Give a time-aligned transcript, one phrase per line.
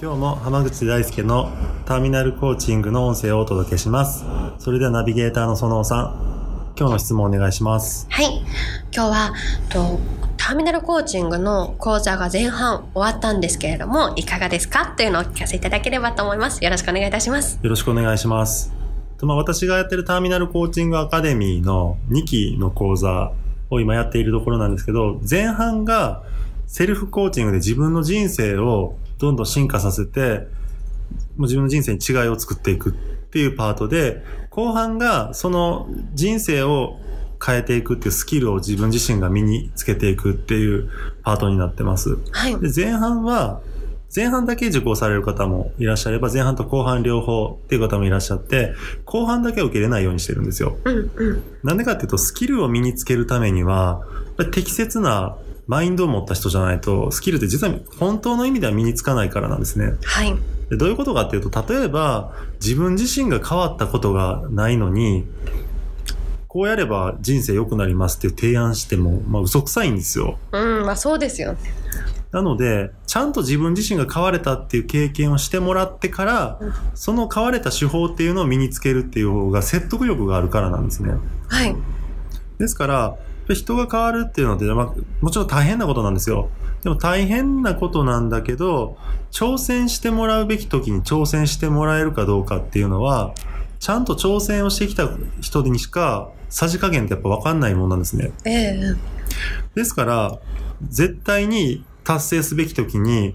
[0.00, 1.50] 今日も浜口大輔の
[1.84, 4.24] ターミナルコーチングの音声をお届けします
[4.58, 8.44] それではナビゲーターの園尾さん今日の質問お願いしますはい
[8.94, 9.32] 今日は
[9.68, 9.98] と
[10.36, 14.94] ターミナルコーチングの講座が前半終わったんですけれども、いかがですか？
[14.96, 16.64] というのをお聞かせいただければと思います。
[16.64, 17.58] よろしくお願いいたします。
[17.62, 18.72] よろしくお願いします。
[19.20, 23.32] まあ、私がやってるターミナルコーチングアカデミーの2期の講座
[23.68, 26.22] を今やっているところなんですけど、前半が
[26.66, 30.46] セルフコーチングで自分の人生をどんどん進化させて、
[31.36, 32.92] もう自分の人生に違いを作っていくっ
[33.30, 36.98] ていうパートで、後半がその人生を
[37.44, 40.90] 変えていくっていうスキルを自分自身が身につけていくっていう
[41.22, 42.18] パートになってます。
[42.32, 42.58] はい。
[42.58, 43.60] で、前半は、
[44.14, 48.74] 前半だけ受講される方もいらっしゃれば、前半と後半両方っていう方もいらっしゃって、
[49.04, 50.78] 後半だけは受けれないようにしてるんですよ。
[50.84, 51.42] うんうん。
[51.62, 54.02] なんでかっていうと、スキルを身につけるためには、
[54.50, 55.36] 適切な
[55.68, 59.92] マインドを持った人じゃないと、スキルって実は本当の意味では身につかないからなんですね。
[60.02, 60.34] はい。
[60.70, 65.26] でどういうことかっていうと、例えば、自分自身が変わったことがないのに、
[66.48, 70.38] こうやれば人生良くなりますって提案しても、まあ嘘くさいんですよ。
[70.52, 71.58] うん、まあそうですよね。
[72.32, 76.60] なので、ちゃんと自分自身が変われたっていう経験をしてもらってから、
[76.94, 81.12] その変われた手法っていうのを身につけるっていう方が説得力があるからなんですね。
[81.48, 81.76] はい。
[82.58, 83.16] ですから、
[83.54, 86.50] 人が変わるっていうので、まあ、もちろん大変なことなんですよ。
[86.82, 88.96] でも大変なことなんだけど、
[89.30, 93.34] 挑戦してもらうべき時に挑戦してもらえるかどうかっていうのは、
[93.80, 95.08] ちゃんと挑戦をしてきた
[95.40, 98.32] 人にしか、さじ加減ってやっぱ分かんないもんなんですね。
[98.44, 98.96] ええ
[99.74, 100.38] ですから、
[100.88, 103.34] 絶対に達成すべき時に、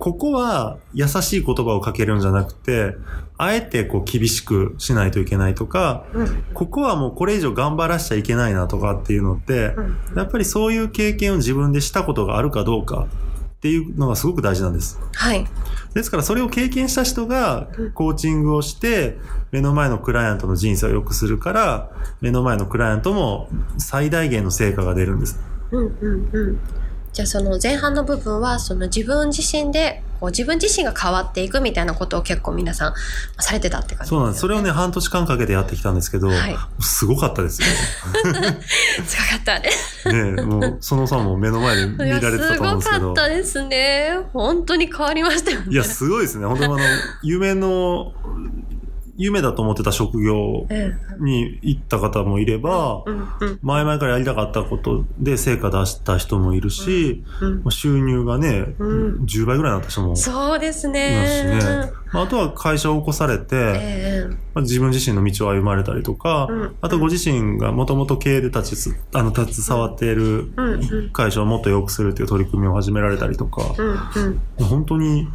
[0.00, 2.96] ここは優しい言葉をかけるんじゃなくて、
[3.36, 13.08] あえてこう厳しくしないといけないとか、うん、ここはもうこれ以上頑張らしちゃいけないなとかっていうのって、うん、やっぱりそういう経験を自分でしたことがあるかどうか
[13.58, 14.98] っていうのがすごく大事なんです。
[15.12, 15.46] はい。
[15.92, 19.18] ですからそれを経験した人がコーチングをして
[19.50, 21.90] 目の前のクライアントの人生を良くするから
[22.22, 25.38] 目の前のクライアントも最大限の成果が出るんです。
[25.72, 26.60] うんうんうん。
[27.12, 32.94] じゃあその前半の部分はその自分自身でこう自分自身が変わっていくみたいなことを結構皆さん
[33.38, 34.40] されてたって感じ、ね、そうなんです。
[34.42, 37.68] それをね、半年間かけてやってきたんですけど、はい、すごかったですよ。
[39.06, 39.70] すごかったね。
[40.36, 43.00] ねもう、そのさんも目の前で見られてたと思うんですけど。
[43.00, 44.18] すごかったですね。
[44.34, 45.66] 本当に変わりましたよね。
[45.70, 46.46] いや、すごいですね。
[46.46, 46.82] 本当にあの、
[47.22, 48.12] 夢の
[49.20, 50.66] 夢だと思ってた職業
[51.18, 53.04] に行った方もいれば、
[53.62, 57.22] 前々からやりたかったことで成果出した人もいるし、
[57.68, 61.12] 収入がね、10倍ぐらいになった人もそうですね。
[61.12, 62.00] いますしね。
[62.12, 70.52] あとは会社を起こされて、えー、まあ、自分自身の道を歩まれたりとか、うん、あとご自身がもともと経営で立ちあの携わっている
[71.12, 73.62] 会社をもっと良くするという取り組みを始められたりとか、
[74.58, 75.28] 本当に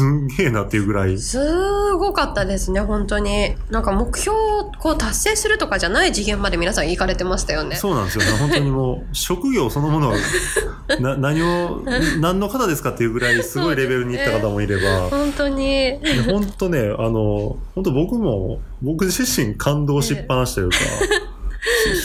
[0.00, 1.18] すんげえなっていうぐらい。
[1.18, 1.38] す
[1.94, 3.54] ごかったですね、本当に。
[3.68, 7.76] なんか目標をこう達成するとかじゃない次元まで皆さん行かれてましたよね。
[7.76, 8.30] そうなんですよね。
[8.38, 10.16] 本当にもう、職業そのものは、
[11.00, 11.82] な何を、
[12.18, 14.82] 何の方ですかっていうぐらいすごいレベルに行った方もいれば。
[14.82, 15.98] ね、本当に。
[16.26, 20.76] 本当ね、あの、本当僕も、僕自身感動しっぱなしというか、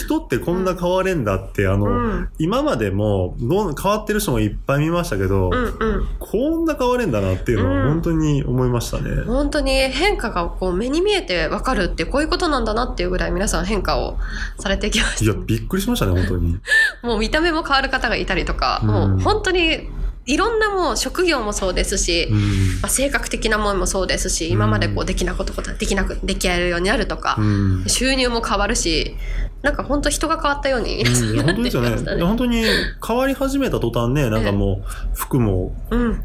[0.04, 9.10] 人ってこんな変われんだって、あの、うん、今までもど変わってる人もいっぱい見ましたけど、うんうん、こんな変われんだなっていうのは本当に思いましたね。
[9.10, 14.18] うん、本当に変化がこう目に見えてわかるってこういうことなんだなっていうぐらい皆さん変化を
[14.58, 15.24] されてきました。
[15.24, 16.58] いや、びっくりしましたね、本当に。
[17.02, 19.88] もう見た目も変わる方がいたりとか、うん、もう本当に
[20.26, 29.16] いろんなもう職業もそうですし、うん、まあ、性格的なものもそうですし、今までこうできなことことできなく、できやるようになるとか、うん、収入も変わるし、
[29.62, 31.96] なんか本当人が変わったように、うん、本当ですよね。
[32.22, 32.62] 本当に
[33.04, 35.74] 変わり始めた途端ね、なんかもう服も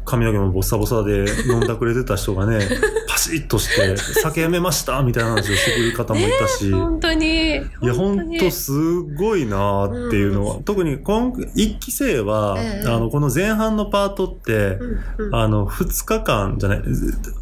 [0.04, 2.60] 髪の毛もボッサボサで飲んだくれてた人がね、
[3.08, 7.56] パシッとして酒やめましたみたいな話をしてくれる方もいたし、本当に。
[7.56, 14.78] いや、本当すごいなっていうのは、特に今一期生は、あの、この前半のパートって、
[15.18, 16.82] うんうん、あの、2日間じゃない、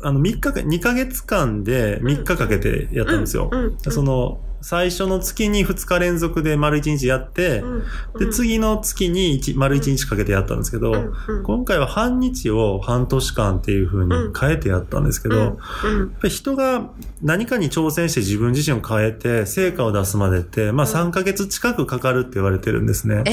[0.03, 3.51] あの、3日間、2ヶ月間で3日かけてやったんですよ。
[3.91, 7.62] その、最初の月に2日連続で丸1日やって、
[8.19, 16.91] で、次の月に一丸1日かけてやったんですけど、うんうん今回は半日を半年間っていう風に変えてやったんですけど、うんやっぱり人が
[17.23, 20.95] 何かに挑戦して自分自身を変えて成果を出すまでって、まあうん。
[20.95, 23.25] 3ヶ月近くかかるって言われてるんですね。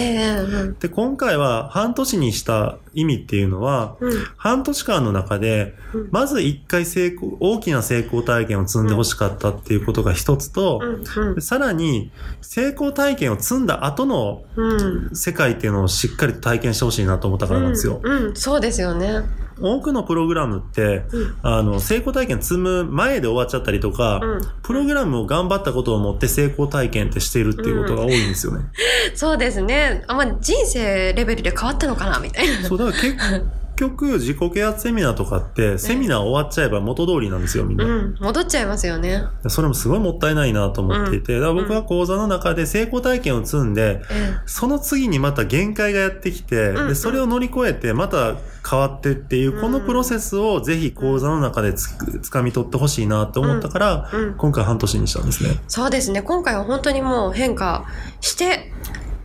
[0.79, 4.11] で、今回は半年にした意味っていうのは、うん。
[4.37, 10.81] 半年間の中でうん、まず一回成功、大きな成功体験を積んでほしかったっていうことが一つと、
[11.17, 12.11] うんでさらに
[12.41, 17.99] 成功体験を積んだ後のうん世界っていうのをしっかりと体験してほしいなと思ったからなんですよ。
[18.03, 19.23] うん、うんそうですよね。
[19.59, 28.65] 多くのプログラムって、うんあの、成功体験積む前で終わっちゃったりとか、うんプログラムを頑張ったことをもって成功体験ってしているっていうことが多いんですよね。
[29.15, 30.03] そうですね。
[30.07, 32.67] あ、まあ、人生レベルで変わったのかなみたいな。
[32.67, 33.15] そう、だから結
[33.77, 37.85] 局、自己啓発セミナーとかって、セミナー終わっちゃえば元通りなんですよ、みんな。
[37.85, 39.23] うん、戻っちゃいますよね。
[39.47, 48.35] それもすごいもったいないなと思っていて、だから僕は講座の中で成功体験を積んで、えその次にまた限界がやってきて、うんでそれを乗り越えてまた
[48.69, 49.61] 変わってっていう、うん。
[49.61, 51.87] このプロセスをぜひ講座の中でつ
[52.31, 55.51] 掴み取ってほしいなと思ったから、今回半年にしたんですね。
[55.67, 56.21] そうですね。
[56.21, 57.85] 今回は本当にもう変化
[58.21, 58.73] して、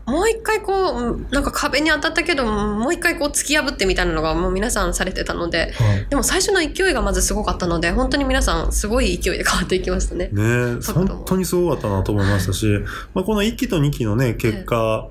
[0.06, 5.72] もう一回こううん、なんか壁に当たったけど、もう一回こう突き破ってみたいなのがもう皆さんされてたので、
[6.10, 10.28] でも最初の勢いがまずすごかったので、本当に皆さんすごい勢いで変わっていきましたね。
[10.32, 12.66] ね本当にすごかったなと思いましたし、
[13.14, 15.08] まあ、この1期と2期のね、結果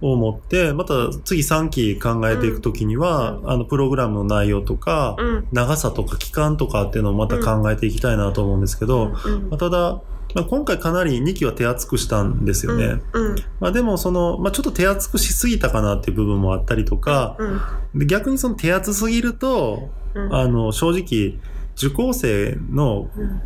[0.00, 3.50] を持って、また次3期考えていくときには、うん。
[3.50, 5.48] あの、プログラムの内容とか、うん。
[5.52, 9.48] 長さとか期間とかっていうのをまた考えていきたいなと思うんですけど、うん。
[9.48, 10.00] まあ、ただ、
[10.38, 13.00] まあ、今回かなり2期は手厚くしたんですよね。
[13.12, 13.36] うん。
[13.60, 17.98] まあでもその、まあちょっと手厚くしすぎたかなっていう部分もあったりとか、うん。
[18.00, 20.34] で逆にその手厚すぎると、うん。
[20.34, 21.38] あの、正直、
[21.76, 23.40] 受講生の、うん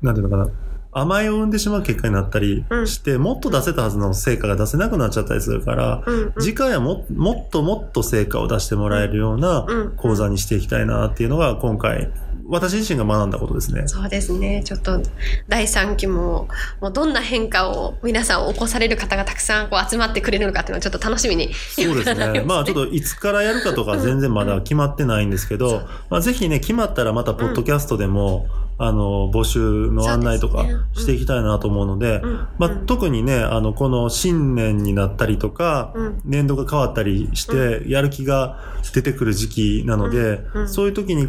[0.00, 0.52] なんていうのかな、
[0.92, 6.32] 甘えを生んでしまう結果になったりして、もっと出せたはずの成果が出せなくなっちゃったりするから、うん。
[6.38, 12.10] 次回はももっともっと成果を出してもらえるようなうん講座にしていきたいなっていうのが今回、
[12.48, 13.86] 私自身が学んだことですね。
[13.86, 14.62] そうですね。
[14.64, 15.02] ちょっと、
[15.48, 16.48] 第3期も、
[16.80, 21.52] もうどんな変化を皆さん起こされる方がたくさんこう集まってくれるのかっていうのをちょっと楽しみに。
[21.52, 22.42] そうですね。
[22.48, 28.46] まあちょっといつからやるかとか全然まだ決まってないんですけど、まあぜひね、決まったらまたポッドキャストでも、
[28.80, 30.64] あの、募集の案内とか
[30.94, 32.48] していきたいなと思うので、うん。
[32.58, 36.20] まあ特にね、あの、この新年になったりとか、うん。
[36.24, 38.60] 年度が変わったりして、やる気が
[38.94, 40.60] 出てくる時期なので、うん。
[40.62, 40.68] うん。
[40.68, 41.28] そういう時に、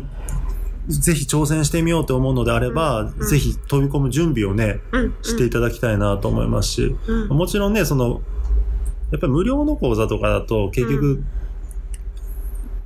[0.89, 5.15] ぜひ挑戦してみようと思うのであれば、うんぜひ飛び込む準備をね、うん。
[5.21, 7.27] していただきたいなと思いますし、うん。
[7.29, 8.21] もちろんね、その、
[9.11, 11.23] やっぱり無料の講座とかだと結う局、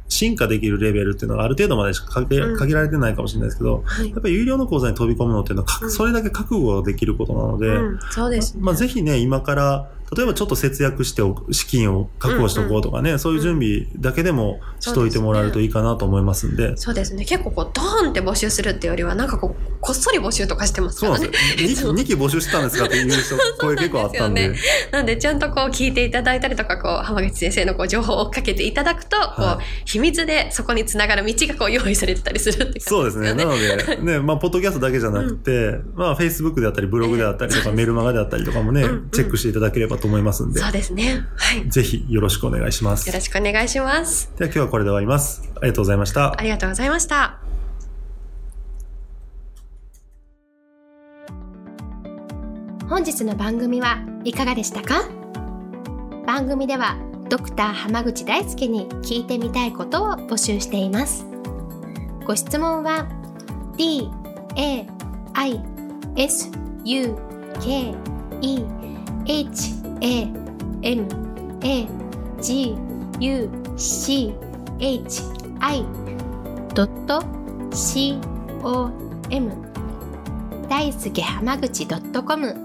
[0.09, 8.61] 進化できるレベルっていうのがある程度までしか限られてないかもしれないですけど、はいやっぱり有料の講座に飛び込むのっていうのはそれだけ覚悟できることなので、うん、そうですね。
[8.63, 16.75] まあぜひね、今から、例えばちょっと節約しておく資金を確保しておこうとかね、そういう準備だけでもしといてもらえるといいかなと思いますんで。
[16.77, 17.25] そうですね。
[17.25, 21.67] 結構こう、ドーンって募集するっていうよりは、なんかこう、こっそり募集とかしてますからねそうなんで。
[21.75, 21.93] すよ。
[21.95, 24.53] 2, 期募集してたんですかっていう人、声結構あったんで。
[24.91, 33.33] なんで、ちゃんとこう、聞いていただいたりとか、こう、浜口先生のこう、情報を追っかけていただくと、こはう、秘密でそこにつながる道がこう、用意されてたりするって感じそうですね。
[33.33, 41.25] なので、ね、 まあ、ポッドキャストだけじゃなくて、まあ、Facebook であったり、ブログであったりとか、 メルマガであったりとかもねうんうん、チェックしていただければと思いますんでそ、うですね。
[41.37, 41.69] はい。
[41.69, 43.05] ぜひよろしくお願いします。
[43.05, 44.29] ではよろしくお願いします。
[44.37, 45.49] 今日はこれで終わります。
[45.55, 46.43] ありがとうございましたあ。
[46.43, 47.39] りがとうございました。
[52.89, 55.09] 本日の番組はいかがでしたか？
[56.27, 56.97] 番組では
[57.29, 61.25] ドクター濱口大輔に聞いてみたいことを募集しています
[62.25, 63.07] ご質問は
[63.75, 64.09] d
[64.55, 64.85] a
[65.33, 65.61] i
[66.15, 66.51] s
[66.85, 67.15] u
[67.59, 67.95] k
[68.41, 68.65] e
[69.25, 70.27] h a
[70.81, 71.07] m
[71.61, 71.87] a
[72.41, 72.75] g
[73.19, 74.33] u c
[74.79, 75.23] h
[75.59, 75.85] i.
[77.71, 78.19] c
[78.63, 78.91] o
[79.29, 79.51] m.
[80.69, 82.55] 大輔濱口 .com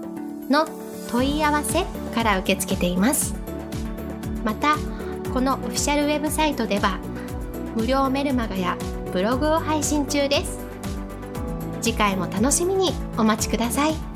[0.49, 0.67] の
[1.09, 3.35] 問い合わせから受け付けています。
[4.43, 4.75] また
[5.33, 6.99] このオフィシャルウェブサイトでは
[7.75, 8.77] 無料メルマガや
[9.13, 10.59] ブログを配信中です。
[11.81, 14.08] 次回も楽しみにお待ちください